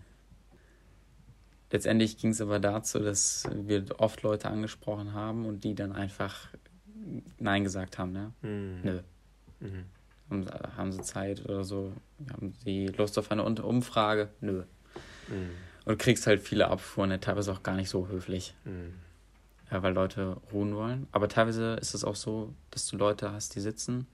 [1.71, 6.49] Letztendlich ging es aber dazu, dass wir oft Leute angesprochen haben und die dann einfach
[7.39, 8.11] Nein gesagt haben.
[8.11, 8.31] Ne?
[8.41, 8.81] Mhm.
[8.83, 9.01] Nö.
[9.59, 9.85] Mhm.
[10.29, 10.45] Haben,
[10.77, 11.93] haben sie Zeit oder so?
[12.31, 14.29] Haben sie Lust auf eine Umfrage?
[14.41, 14.63] Nö.
[15.27, 15.49] Mhm.
[15.85, 17.19] Und du kriegst halt viele Abfuhren, ne?
[17.19, 18.93] teilweise auch gar nicht so höflich, Mhm.
[19.71, 21.07] ja, weil Leute ruhen wollen.
[21.11, 24.07] Aber teilweise ist es auch so, dass du Leute hast, die sitzen,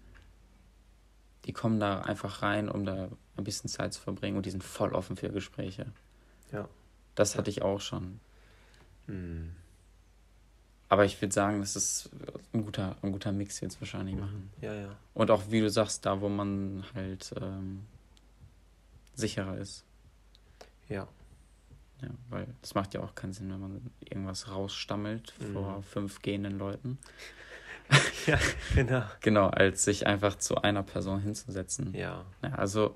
[1.45, 4.63] die kommen da einfach rein, um da ein bisschen Zeit zu verbringen und die sind
[4.63, 5.87] voll offen für Gespräche.
[6.51, 6.67] Ja.
[7.15, 8.19] Das hatte ich auch schon.
[9.07, 9.55] Mhm.
[10.89, 12.09] Aber ich würde sagen, das ist
[12.53, 14.51] ein guter, ein guter Mix jetzt wahrscheinlich machen.
[14.59, 14.95] Ja, ja.
[15.13, 17.85] Und auch, wie du sagst, da, wo man halt ähm,
[19.15, 19.85] sicherer ist.
[20.89, 21.07] Ja.
[22.01, 25.53] Ja, weil es macht ja auch keinen Sinn, wenn man irgendwas rausstammelt Mhm.
[25.53, 26.97] vor fünf gehenden Leuten.
[28.27, 28.39] Ja,
[28.75, 29.03] genau.
[29.21, 31.93] Genau, als sich einfach zu einer Person hinzusetzen.
[31.95, 32.23] Ja.
[32.43, 32.95] Ja, also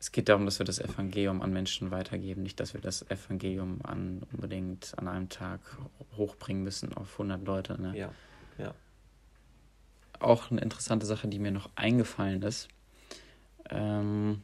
[0.00, 3.80] es geht darum, dass wir das Evangelium an Menschen weitergeben, nicht, dass wir das Evangelium
[3.84, 5.60] an unbedingt an einem Tag
[6.16, 7.80] hochbringen müssen auf 100 Leute.
[7.80, 7.96] Ne?
[7.96, 8.10] Ja.
[10.20, 12.68] Auch eine interessante Sache, die mir noch eingefallen ist.
[13.70, 14.42] Ähm,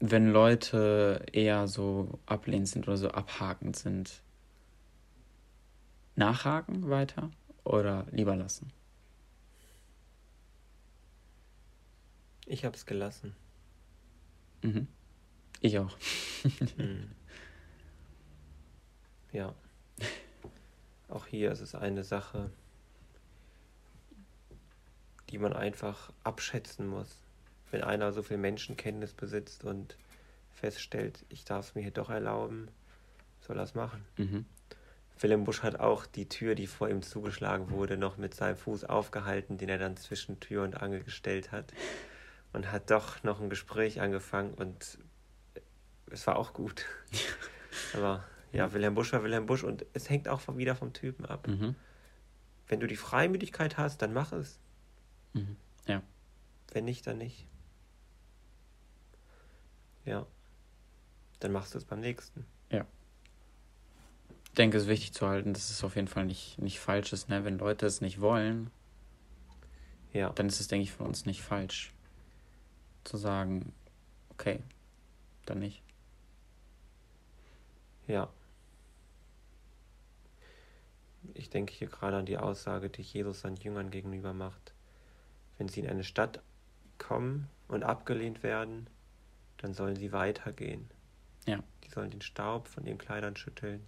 [0.00, 4.22] wenn Leute eher so ablehnend sind oder so abhakend sind,
[6.16, 7.30] nachhaken weiter
[7.64, 8.72] oder lieber lassen?
[12.46, 13.34] Ich hab's gelassen.
[14.62, 14.88] Mhm.
[15.60, 15.96] Ich auch.
[16.76, 17.10] Mhm.
[19.32, 19.54] Ja.
[21.08, 22.50] Auch hier ist es eine Sache,
[25.30, 27.18] die man einfach abschätzen muss.
[27.70, 29.96] Wenn einer so viel Menschenkenntnis besitzt und
[30.50, 32.68] feststellt, ich darf es mir hier doch erlauben,
[33.40, 34.04] soll er es machen.
[34.16, 34.44] Mhm.
[35.18, 38.84] Willem Busch hat auch die Tür, die vor ihm zugeschlagen wurde, noch mit seinem Fuß
[38.84, 41.72] aufgehalten, den er dann zwischen Tür und Angel gestellt hat.
[42.52, 44.98] Und hat doch noch ein Gespräch angefangen und
[46.10, 46.84] es war auch gut.
[47.94, 51.48] Aber ja, Wilhelm Busch war Wilhelm Busch und es hängt auch wieder vom Typen ab.
[51.48, 51.74] Mhm.
[52.68, 54.58] Wenn du die Freimütigkeit hast, dann mach es.
[55.32, 55.56] Mhm.
[56.72, 57.46] Wenn nicht, dann nicht.
[60.04, 60.26] Ja.
[61.40, 62.46] Dann machst du es beim nächsten.
[62.70, 63.01] Ich
[64.58, 67.28] denke, es ist wichtig zu halten, dass es auf jeden Fall nicht, nicht falsch ist.
[67.28, 67.44] Ne?
[67.44, 68.70] Wenn Leute es nicht wollen,
[70.12, 70.30] Ja.
[70.30, 71.92] dann ist es, denke ich, von uns nicht falsch
[73.04, 73.72] zu sagen,
[74.30, 74.62] okay,
[75.46, 75.82] dann nicht.
[78.06, 78.28] Ja.
[81.34, 84.74] Ich denke hier gerade an die Aussage, die Jesus seinen Jüngern gegenüber macht.
[85.56, 86.42] Wenn sie in eine Stadt
[86.98, 88.88] kommen und abgelehnt werden,
[89.58, 90.90] dann sollen sie weitergehen.
[91.46, 91.62] Ja.
[91.84, 93.86] Die sollen den Staub von ihren Kleidern schütteln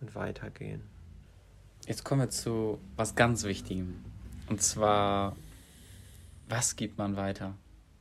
[0.00, 0.82] und weitergehen.
[1.86, 4.04] Jetzt kommen wir zu was ganz Wichtigem.
[4.48, 5.36] Und zwar,
[6.48, 7.54] was gibt man weiter?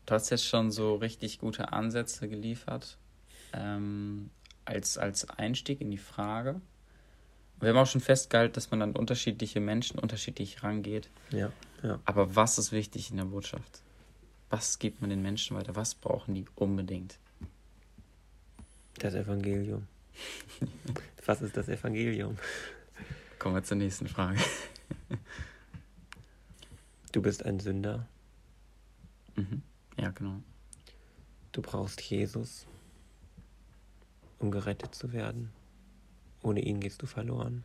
[0.06, 2.97] Du hast jetzt schon so richtig gute Ansätze geliefert
[3.53, 4.29] ähm,
[4.65, 6.62] als, als Einstieg in die Frage.
[7.60, 11.10] Wir haben auch schon festgehalten, dass man an unterschiedliche Menschen unterschiedlich rangeht.
[11.32, 11.51] Ja,
[11.82, 11.99] ja.
[12.03, 13.82] Aber was ist wichtig in der Botschaft?
[14.49, 15.75] Was gibt man den Menschen weiter?
[15.75, 17.17] Was brauchen die unbedingt?
[18.99, 19.88] Das Evangelium.
[21.26, 22.38] Was ist das Evangelium?
[23.39, 24.39] Kommen wir zur nächsten Frage.
[27.12, 28.08] Du bist ein Sünder.
[29.36, 29.62] Mhm.
[29.97, 30.41] Ja, genau.
[31.52, 32.65] Du brauchst Jesus,
[34.39, 35.52] um gerettet zu werden.
[36.41, 37.63] Ohne ihn gehst du verloren.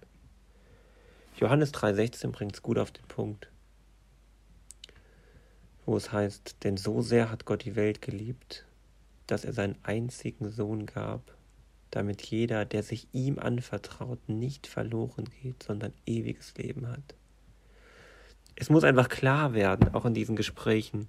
[1.39, 3.49] Johannes 3,16 bringt es gut auf den Punkt,
[5.87, 8.67] wo es heißt: Denn so sehr hat Gott die Welt geliebt,
[9.27, 11.38] dass er seinen einzigen Sohn gab,
[11.99, 17.17] damit jeder, der sich ihm anvertraut, nicht verloren geht, sondern ewiges Leben hat.
[18.55, 21.09] es muss einfach klar werden, auch in diesen Gesprächen.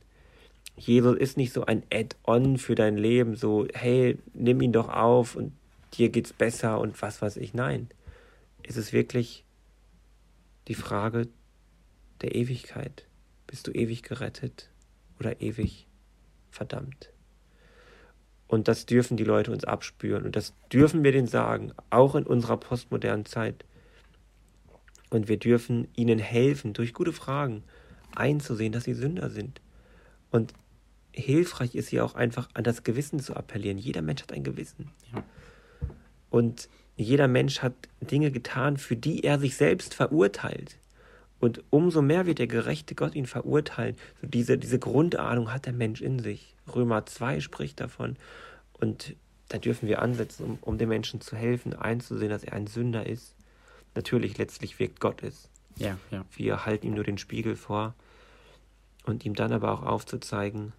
[0.77, 5.35] Jesus ist nicht so ein Add-on für dein Leben, so, hey, nimm ihn doch auf
[5.35, 5.53] und
[5.93, 7.53] dir geht's besser und was weiß ich.
[7.53, 7.89] Nein.
[8.63, 9.43] Es ist wirklich
[10.67, 11.27] die Frage
[12.21, 13.05] der Ewigkeit.
[13.45, 14.69] Bist du ewig gerettet
[15.19, 15.87] oder ewig
[16.49, 17.11] verdammt?
[18.49, 22.23] Und das dürfen die Leute uns abspüren und das dürfen wir denen sagen, auch in
[22.23, 23.63] unserer postmodernen Zeit.
[25.11, 27.63] Und wir dürfen ihnen helfen, durch gute Fragen
[28.15, 29.61] einzusehen, dass sie Sünder sind.
[30.31, 30.53] Und
[31.11, 33.77] hilfreich ist hier auch einfach an das Gewissen zu appellieren.
[33.77, 34.89] Jeder Mensch hat ein Gewissen.
[35.13, 35.23] Ja.
[36.31, 40.75] Und jeder Mensch hat Dinge getan, für die er sich selbst verurteilt.
[41.39, 43.95] Und umso mehr wird der gerechte Gott ihn verurteilen.
[44.21, 46.55] So diese, diese Grundahnung hat der Mensch in sich.
[46.73, 48.17] Römer 2 spricht davon.
[48.73, 49.15] Und
[49.47, 53.05] da dürfen wir ansetzen, um, um dem Menschen zu helfen, einzusehen, dass er ein Sünder
[53.05, 53.35] ist.
[53.95, 55.49] Natürlich, letztlich wirkt Gott es.
[55.77, 56.25] Ja, ja.
[56.35, 57.95] Wir halten ihm nur den Spiegel vor
[59.05, 60.73] und ihm dann aber auch aufzuzeigen,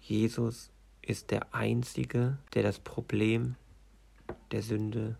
[0.00, 0.70] Jesus
[1.02, 3.56] ist der Einzige, der das Problem
[4.52, 5.16] der Sünde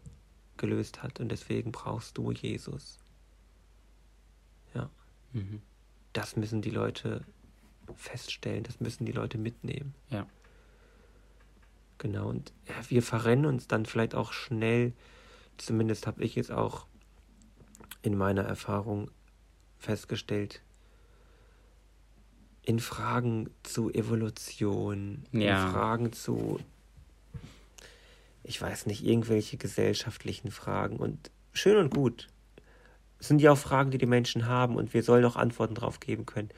[0.57, 3.00] gelöst hat und deswegen brauchst du Jesus.
[5.33, 5.63] Mhm.
[6.13, 7.25] Das müssen die Leute
[7.97, 9.95] feststellen, das müssen die Leute mitnehmen.
[10.09, 10.27] Ja.
[11.99, 12.53] Genau, und
[12.89, 14.95] wir verrennen uns dann vielleicht auch schnell,
[15.59, 16.87] zumindest habe ich jetzt auch
[18.03, 19.11] in meiner Erfahrung
[19.79, 20.63] festgestellt,
[22.63, 25.67] in Fragen zu Evolution, ja.
[25.67, 26.61] in Fragen zu,
[28.45, 30.97] ich weiß nicht, irgendwelche gesellschaftlichen Fragen.
[30.97, 32.29] Und schön und gut.
[33.21, 36.01] Es sind ja auch Fragen, die die Menschen haben und wir sollen auch Antworten darauf
[36.01, 36.49] geben können.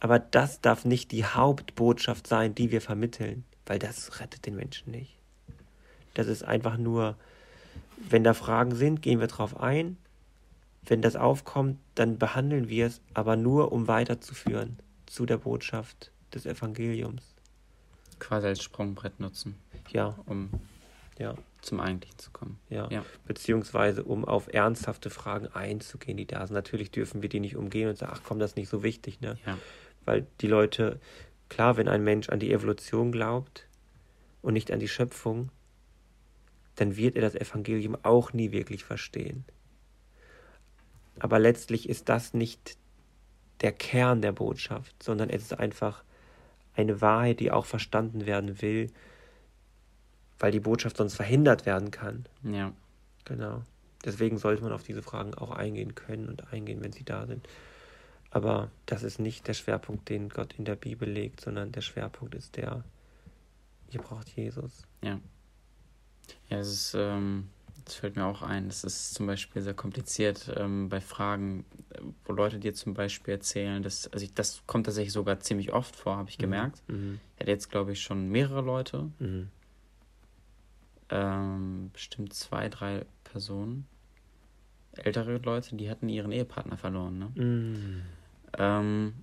[0.00, 4.90] Aber das darf nicht die Hauptbotschaft sein, die wir vermitteln, weil das rettet den Menschen
[4.90, 5.16] nicht.
[6.14, 7.16] Das ist einfach nur,
[7.96, 9.96] wenn da Fragen sind, gehen wir drauf ein.
[10.84, 16.46] Wenn das aufkommt, dann behandeln wir es, aber nur um weiterzuführen zu der Botschaft des
[16.46, 17.22] Evangeliums.
[18.18, 19.54] Quasi als Sprungbrett nutzen.
[19.90, 20.18] Ja.
[20.26, 20.50] Um
[21.18, 21.34] ja.
[21.60, 22.58] zum Eigentlichen zu kommen.
[22.68, 22.88] Ja.
[22.90, 23.04] ja.
[23.26, 26.54] Beziehungsweise um auf ernsthafte Fragen einzugehen, die da sind.
[26.54, 29.20] Natürlich dürfen wir die nicht umgehen und sagen, ach komm, das ist nicht so wichtig,
[29.20, 29.38] ne?
[29.46, 29.58] Ja.
[30.04, 30.98] Weil die Leute,
[31.48, 33.66] klar, wenn ein Mensch an die Evolution glaubt
[34.40, 35.50] und nicht an die Schöpfung,
[36.76, 39.44] dann wird er das Evangelium auch nie wirklich verstehen.
[41.18, 42.76] Aber letztlich ist das nicht
[43.60, 46.02] der Kern der Botschaft, sondern es ist einfach
[46.74, 48.90] eine Wahrheit, die auch verstanden werden will,
[50.42, 52.26] weil die Botschaft sonst verhindert werden kann.
[52.42, 52.72] Ja.
[53.24, 53.62] Genau.
[54.04, 57.48] Deswegen sollte man auf diese Fragen auch eingehen können und eingehen, wenn sie da sind.
[58.30, 62.34] Aber das ist nicht der Schwerpunkt, den Gott in der Bibel legt, sondern der Schwerpunkt
[62.34, 62.82] ist der,
[63.92, 64.82] ihr braucht Jesus.
[65.00, 65.20] Ja.
[66.48, 67.48] Ja, es ist, ähm,
[67.84, 71.64] das fällt mir auch ein, das ist zum Beispiel sehr kompliziert ähm, bei Fragen,
[72.24, 75.94] wo Leute dir zum Beispiel erzählen, dass, also ich, das kommt tatsächlich sogar ziemlich oft
[75.94, 76.42] vor, habe ich mhm.
[76.42, 76.82] gemerkt.
[76.88, 77.20] Mhm.
[77.36, 79.48] Ich hatte jetzt, glaube ich, schon mehrere Leute, mhm.
[81.12, 83.86] Ähm, bestimmt zwei, drei Personen,
[84.92, 87.18] ältere Leute, die hatten ihren Ehepartner verloren.
[87.18, 87.30] Ne?
[87.34, 88.02] Mhm.
[88.58, 89.14] Ähm,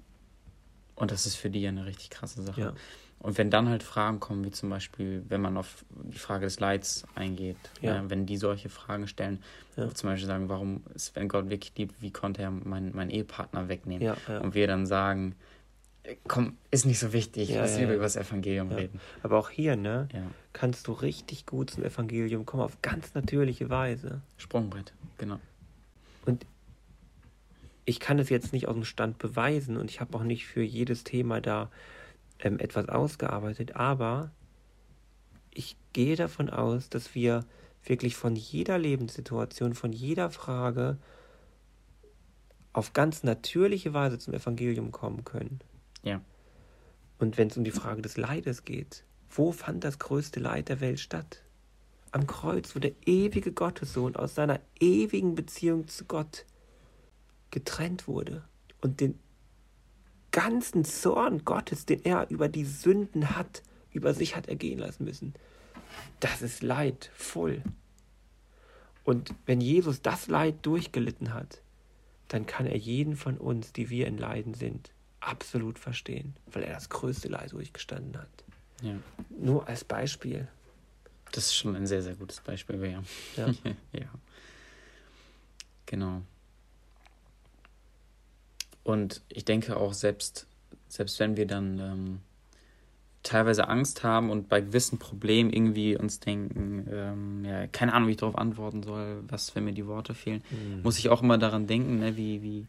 [0.95, 2.61] und das ist für die ja eine richtig krasse Sache.
[2.61, 2.73] Ja.
[3.19, 6.59] Und wenn dann halt Fragen kommen, wie zum Beispiel, wenn man auf die Frage des
[6.59, 7.97] Leids eingeht, ja.
[7.97, 9.43] äh, wenn die solche Fragen stellen,
[9.75, 9.93] ja.
[9.93, 13.67] zum Beispiel sagen, warum ist, wenn Gott wirklich liebt, wie konnte er meinen mein Ehepartner
[13.67, 14.15] wegnehmen?
[14.41, 15.35] Und wir dann sagen,
[16.27, 18.99] komm, ist nicht so wichtig, ja, lass lieber über das Evangelium reden.
[19.23, 20.07] Aber auch hier, ne,
[20.53, 24.21] kannst du richtig gut zum Evangelium kommen, auf ganz natürliche Weise.
[24.37, 25.39] Sprungbrett, genau.
[26.25, 26.45] Und
[27.85, 30.61] ich kann es jetzt nicht aus dem Stand beweisen und ich habe auch nicht für
[30.61, 31.71] jedes Thema da
[32.39, 34.31] ähm, etwas ausgearbeitet, aber
[35.51, 37.45] ich gehe davon aus, dass wir
[37.83, 40.97] wirklich von jeder Lebenssituation, von jeder Frage
[42.73, 45.59] auf ganz natürliche Weise zum Evangelium kommen können.
[46.03, 46.21] Ja.
[47.17, 50.79] Und wenn es um die Frage des Leides geht, wo fand das größte Leid der
[50.81, 51.43] Welt statt?
[52.11, 56.45] Am Kreuz, wo der ewige Gottessohn aus seiner ewigen Beziehung zu Gott
[57.51, 58.43] getrennt wurde
[58.81, 59.19] und den
[60.31, 65.33] ganzen Zorn Gottes, den er über die Sünden hat, über sich hat ergehen lassen müssen.
[66.19, 67.63] Das ist leidvoll.
[69.03, 71.61] Und wenn Jesus das Leid durchgelitten hat,
[72.27, 76.73] dann kann er jeden von uns, die wir in Leiden sind, absolut verstehen, weil er
[76.73, 78.29] das größte Leid durchgestanden hat.
[78.81, 78.95] Ja.
[79.29, 80.47] Nur als Beispiel.
[81.31, 83.03] Das ist schon ein sehr, sehr gutes Beispiel, ja.
[83.35, 83.53] Ja.
[83.93, 84.07] ja.
[85.85, 86.21] Genau.
[88.83, 90.47] Und ich denke auch, selbst,
[90.87, 92.19] selbst wenn wir dann ähm,
[93.23, 98.13] teilweise Angst haben und bei gewissen Problemen irgendwie uns denken, ähm, ja, keine Ahnung, wie
[98.13, 100.81] ich darauf antworten soll, was, wenn mir die Worte fehlen, mhm.
[100.81, 102.67] muss ich auch immer daran denken, ne, wie, wie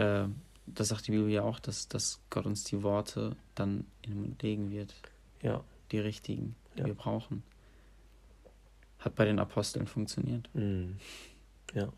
[0.00, 0.26] äh,
[0.66, 4.20] das sagt die Bibel ja auch, dass, dass Gott uns die Worte dann in den
[4.22, 4.94] Mund legen wird.
[5.42, 5.62] Ja.
[5.92, 6.86] Die richtigen, die Ja.
[6.86, 7.42] wir brauchen.
[8.98, 10.48] Hat bei den Aposteln funktioniert.
[10.54, 10.96] Mhm.
[11.74, 11.92] Ja.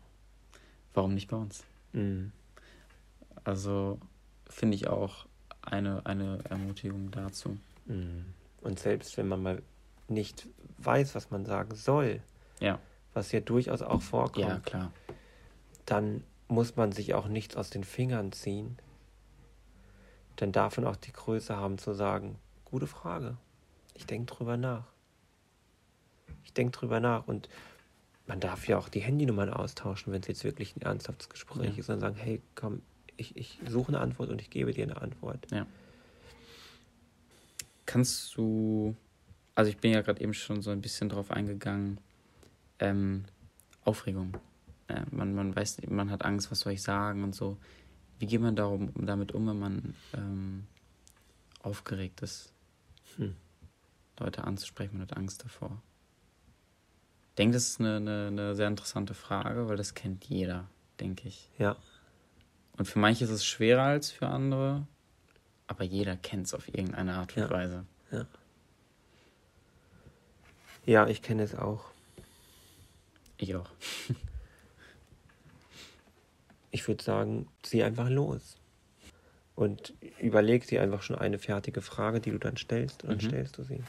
[0.93, 1.63] Warum nicht bei uns?
[1.93, 2.31] Mhm.
[3.43, 3.99] Also
[4.49, 5.25] finde ich auch
[5.61, 7.57] eine, eine Ermutigung dazu.
[7.85, 8.25] Mhm.
[8.61, 9.61] Und selbst wenn man mal
[10.07, 10.47] nicht
[10.79, 12.21] weiß, was man sagen soll,
[12.59, 12.79] Ja.
[13.13, 14.91] was ja durchaus auch vorkommt, Ja, klar.
[15.85, 18.77] dann muss man sich auch nichts aus den Fingern ziehen.
[20.35, 23.37] Dann darf man auch die Größe haben zu sagen, gute Frage.
[23.93, 24.85] Ich denke drüber nach.
[26.43, 27.47] Ich denke drüber nach und
[28.25, 31.79] man darf ja auch die Handynummern austauschen, wenn es jetzt wirklich ein ernsthaftes Gespräch Ja.
[31.79, 32.81] ist und sagen, hey, komm,
[33.17, 35.47] ich, ich suche eine Antwort und ich gebe dir eine Antwort.
[37.85, 38.95] Kannst du,
[39.55, 41.99] also ich bin ja gerade eben schon so ein bisschen drauf eingegangen,
[42.79, 43.25] ähm,
[43.83, 44.37] Aufregung.
[44.89, 47.57] Äh, man, man weiß, man hat Angst, was soll ich sagen und so.
[48.19, 50.67] Wie geht man darum, damit um, wenn man ähm,
[51.61, 52.51] aufgeregt ist,
[53.15, 53.35] Hm.
[54.19, 55.81] Leute anzusprechen, man hat Angst davor?
[57.29, 60.67] Ich denke, das ist eine, eine, eine sehr interessante Frage, weil das kennt jeder,
[60.99, 61.49] denke ich.
[61.57, 61.77] Ja,
[62.77, 64.85] Und für manche ist es schwerer als für andere,
[65.67, 67.49] aber jeder kennt es auf irgendeine Art und Ja.
[67.49, 67.85] Weise.
[70.85, 71.85] ja, ich kenne es auch.
[73.37, 73.69] Ich auch.
[76.71, 78.55] Ich würde sagen, zieh einfach los.
[79.55, 83.29] Und überleg dir einfach schon eine fertige Frage, die du dann stellst, und dann Mhm.
[83.29, 83.83] stellst du sie.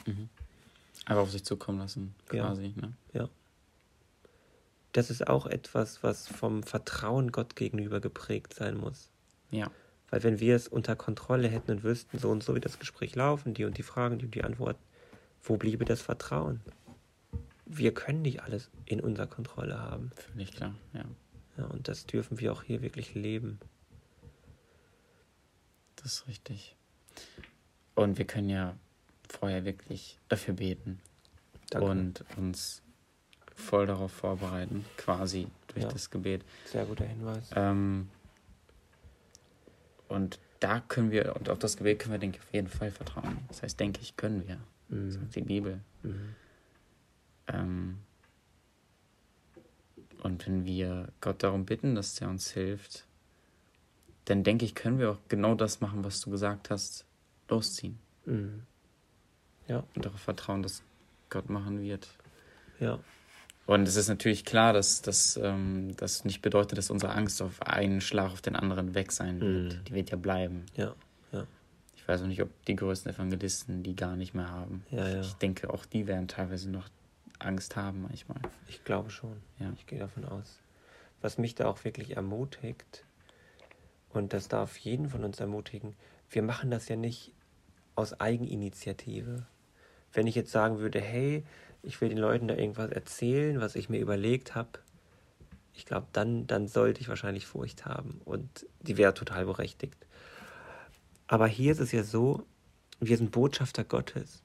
[1.04, 2.46] Einfach auf sich zukommen lassen, Ja.
[2.48, 2.74] quasi.
[2.76, 3.28] Ne?
[4.92, 9.08] Das ist auch etwas, was vom Vertrauen Gott gegenüber geprägt sein muss.
[9.52, 9.70] Ja.
[10.10, 13.14] Weil wenn wir es unter Kontrolle hätten und wüssten, so und so wie das Gespräch
[13.14, 14.80] laufen, die und die Fragen, die und die Antworten,
[15.44, 16.60] wo bliebe das Vertrauen?
[17.66, 20.10] Wir können nicht alles in unserer Kontrolle haben.
[20.32, 21.04] Völlig klar, ja.
[21.60, 23.60] Ja, und das dürfen wir auch hier wirklich leben.
[25.96, 26.74] Das ist richtig.
[27.94, 28.76] Und wir können ja
[29.28, 31.00] vorher wirklich dafür beten
[31.68, 31.86] Danke.
[31.86, 32.82] und uns
[33.54, 35.90] voll darauf vorbereiten, quasi durch Ja.
[35.90, 36.44] das Gebet.
[36.64, 37.50] Sehr guter Hinweis.
[37.54, 38.08] Ähm,
[40.08, 42.90] und da können wir, und auf das Gebet können wir, denke ich, auf jeden Fall
[42.90, 43.38] vertrauen.
[43.48, 44.58] Das heißt, denke ich, können wir.
[44.88, 45.10] Mhm.
[45.10, 45.80] Sagt die Bibel.
[46.02, 46.34] Mhm.
[47.48, 47.98] Ähm,
[50.22, 53.04] und wenn wir Gott darum bitten, dass er uns hilft,
[54.26, 57.04] dann denke ich, können wir auch genau das machen, was du gesagt hast,
[57.48, 57.98] losziehen.
[58.26, 58.62] Mhm.
[59.94, 60.82] Und darauf vertrauen, dass
[61.28, 62.08] Gott machen wird.
[62.80, 62.98] Ja,
[63.66, 67.62] Und es ist natürlich klar, dass dass, ähm, das nicht bedeutet, dass unsere Angst auf
[67.62, 69.74] einen Schlag auf den anderen weg sein wird.
[69.74, 69.84] Mhm.
[69.84, 70.66] Die wird ja bleiben.
[70.74, 70.94] ja,
[71.94, 74.84] Ich weiß auch nicht, ob die größten Evangelisten die gar nicht mehr haben.
[74.90, 75.20] ja, ja.
[75.20, 76.88] Ich denke, auch die werden teilweise noch
[77.40, 78.40] Angst haben manchmal.
[78.68, 79.42] Ich glaube schon.
[79.58, 79.72] Ja.
[79.76, 80.60] Ich gehe davon aus.
[81.20, 83.04] Was mich da auch wirklich ermutigt,
[84.10, 85.94] und das darf jeden von uns ermutigen,
[86.30, 87.32] wir machen das ja nicht
[87.94, 89.46] aus Eigeninitiative.
[90.12, 91.44] Wenn ich jetzt sagen würde, hey,
[91.82, 94.80] ich will den Leuten da irgendwas erzählen, was ich mir überlegt habe,
[95.72, 98.20] ich glaube, dann, dann sollte ich wahrscheinlich Furcht haben.
[98.24, 100.06] Und die wäre total berechtigt.
[101.26, 102.44] Aber hier ist es ja so,
[102.98, 104.42] wir sind Botschafter Gottes.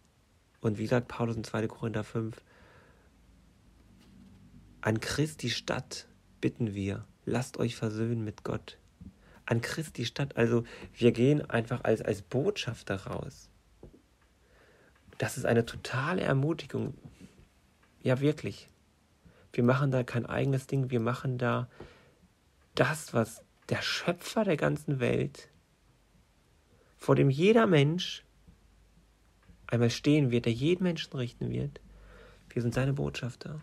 [0.62, 1.68] Und wie sagt Paulus in 2.
[1.68, 2.42] Korinther 5,
[4.86, 6.08] an Christi Stadt
[6.42, 8.78] bitten wir, lasst euch versöhnen mit Gott.
[9.48, 13.50] An Christi Stadt, also wir gehen einfach als, als Botschafter raus.
[15.18, 16.94] Das ist eine totale Ermutigung.
[18.04, 18.70] Ja, wirklich.
[19.54, 21.68] Wir machen da kein eigenes Ding, wir machen da
[22.76, 25.50] das, was der Schöpfer der ganzen Welt,
[26.96, 28.24] vor dem jeder Mensch
[29.66, 31.82] einmal stehen wird, der jeden Menschen richten wird.
[32.50, 33.62] Wir sind seine Botschafter.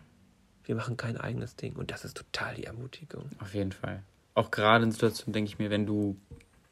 [0.65, 1.75] Wir machen kein eigenes Ding.
[1.75, 3.29] Und das ist total die Ermutigung.
[3.39, 4.01] Auf jeden Fall.
[4.33, 6.17] Auch gerade in Situationen, denke ich mir, wenn du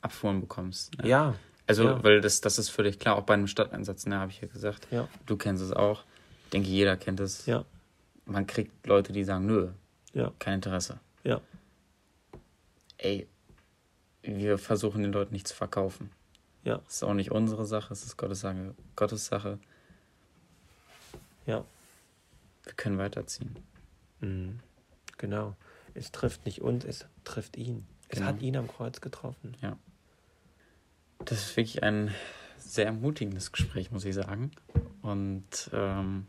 [0.01, 0.97] Abfuhren bekommst.
[0.97, 1.07] Ne?
[1.09, 1.35] Ja,
[1.67, 2.03] Also, ja.
[2.03, 4.87] weil das, das ist völlig klar, auch bei einem Stadteinsatz, ne, habe ich ja gesagt.
[4.91, 6.03] ja, Du kennst es auch.
[6.45, 7.45] Ich denke, jeder kennt es.
[7.45, 7.65] ja,
[8.25, 9.69] Man kriegt Leute, die sagen, nö,
[10.13, 10.99] ja, kein Interesse.
[11.23, 11.39] ja,
[12.97, 13.27] Ey,
[14.23, 16.11] wir versuchen den Leuten nicht zu verkaufen.
[16.63, 18.73] ja, Das ist auch nicht unsere Sache, es ist Gottes Sache.
[18.95, 19.59] Gottes Sache.
[21.45, 21.63] ja.
[22.63, 23.55] Wir können weiterziehen.
[24.21, 24.59] Mhm.
[25.17, 25.55] Genau.
[25.93, 27.85] Es trifft nicht uns, es trifft ihn.
[28.07, 28.29] Es Genau.
[28.29, 29.55] hat ihn am Kreuz getroffen.
[31.19, 32.13] Das ist wirklich ein
[32.57, 34.51] sehr ermutigendes Gespräch, muss ich sagen.
[35.01, 36.25] Und ähm,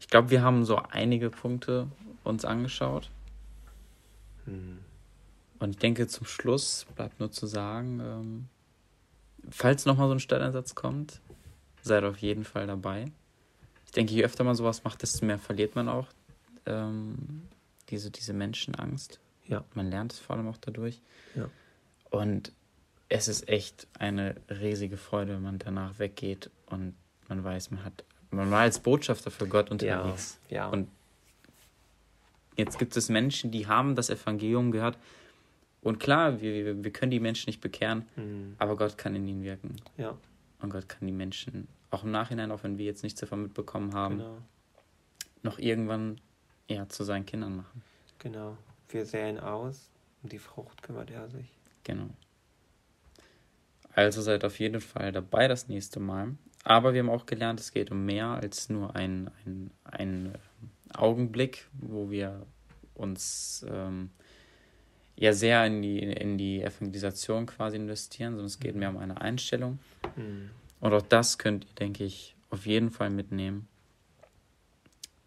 [0.00, 1.88] ich glaube, wir haben so einige Punkte
[2.24, 3.10] uns angeschaut.
[4.46, 4.78] Mhm.
[5.58, 8.48] Und ich denke, zum Schluss bleibt nur zu sagen, ähm,
[9.50, 11.20] falls nochmal so ein Stadteinsatz kommt,
[11.82, 13.06] seid auf jeden Fall dabei.
[13.86, 16.06] Ich denke, je öfter man sowas macht, desto mehr verliert man auch
[16.68, 17.42] ähm,
[17.88, 19.18] diese, diese Menschenangst.
[19.46, 19.64] Ja.
[19.74, 21.00] Man lernt es vor allem auch dadurch.
[21.34, 21.48] Ja.
[22.10, 22.52] Und
[23.08, 26.94] es ist echt eine riesige Freude, wenn man danach weggeht und
[27.28, 30.38] man weiß, man hat, man war als Botschafter für Gott unterwegs.
[30.50, 30.68] Ja, ja.
[30.68, 30.88] Und
[32.56, 34.98] jetzt gibt es Menschen, die haben das Evangelium gehört.
[35.80, 38.56] Und klar, wir, wir können die Menschen nicht bekehren, Mhm.
[38.58, 39.76] aber Gott kann in ihnen wirken.
[39.96, 40.18] Ja,
[40.60, 43.94] Und Gott kann die Menschen auch im Nachhinein, auch wenn wir jetzt nichts davon mitbekommen
[43.94, 44.38] haben, genau.
[45.42, 46.20] noch irgendwann
[46.68, 47.82] ja, zu seinen Kindern machen.
[48.18, 48.56] Genau.
[48.88, 49.90] Wir säen aus,
[50.22, 51.52] um die Frucht kümmert er sich.
[51.84, 52.08] Genau.
[53.94, 56.36] Also seid auf jeden Fall dabei das nächste Mal.
[56.64, 60.34] Aber wir haben auch gelernt, es geht um mehr als nur ein, ein, ein
[60.94, 62.46] Augenblick, wo wir
[62.94, 64.10] uns ähm,
[65.16, 69.20] ja sehr in die, in die Evangelisation quasi investieren, sondern es geht mehr um eine
[69.20, 69.78] Einstellung.
[70.16, 70.50] Mhm.
[70.80, 73.68] Und auch das könnt ihr, denke ich, auf jeden Fall mitnehmen.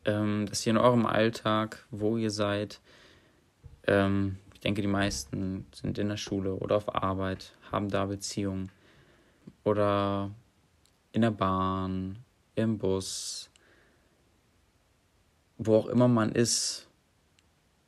[0.06, 2.82] Ähm, dass ihr in eurem Alltag, wo ihr seid,
[3.88, 8.72] ähm, ich denke, die meisten sind in der Schule oder auf Arbeit, haben da Beziehungen.
[9.64, 10.32] Oder
[11.12, 12.20] in der Bahn,
[12.56, 13.49] im Bus,
[15.58, 16.88] wo auch immer man ist.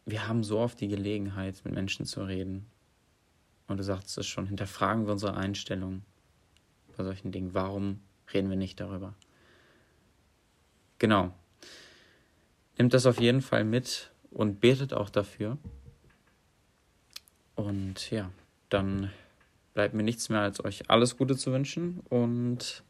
[0.06, 2.66] Wir haben so oft die Gelegenheit, mit Menschen zu reden.
[3.68, 6.04] Und du sagst es schon, hinterfragen wir unsere Einstellung
[6.98, 7.54] bei solchen Dingen.
[7.54, 8.02] Warum
[8.34, 9.14] reden wir nicht darüber?
[11.00, 11.34] Genau.
[12.78, 15.58] Nimmt das auf jeden Fall mit und betet auch dafür.
[17.56, 18.32] Und ja,
[18.70, 19.12] dann
[19.74, 22.84] bleibt mir nichts mehr, als euch alles Gute zu wünschen und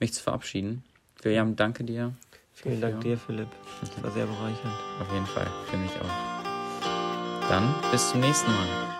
[0.00, 0.84] mich zu verabschieden.
[1.22, 2.14] William, danke dir.
[2.52, 3.48] Vielen Dank dir, Philipp.
[3.80, 4.74] Das war sehr bereichernd.
[5.00, 7.48] Auf jeden Fall, für mich auch.
[7.48, 8.97] Dann bis zum nächsten Mal.